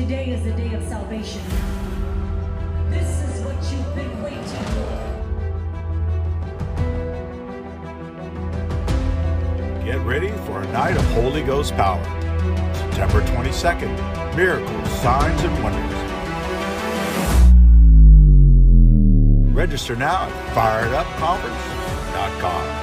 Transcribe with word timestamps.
Today 0.00 0.30
is 0.30 0.42
the 0.42 0.52
day 0.52 0.72
of 0.72 0.82
salvation. 0.84 1.42
This 2.88 3.22
is 3.22 3.42
what 3.44 3.56
you've 3.70 3.94
been 3.94 4.22
waiting 4.22 4.42
for. 4.72 4.88
Get 9.84 10.00
ready 10.06 10.30
for 10.46 10.62
a 10.62 10.66
night 10.72 10.96
of 10.96 11.04
Holy 11.10 11.42
Ghost 11.42 11.74
power. 11.74 12.02
September 12.74 13.20
22nd, 13.20 13.94
miracles, 14.34 14.88
signs, 15.02 15.42
and 15.42 15.62
wonders. 15.62 15.92
Register 19.54 19.96
now 19.96 20.22
at 20.22 20.32
firedupconference.com. 20.56 22.79